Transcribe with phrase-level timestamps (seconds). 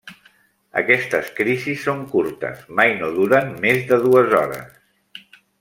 [0.79, 5.33] Aquestes crisis són curtes, mai no duren més de dues hores.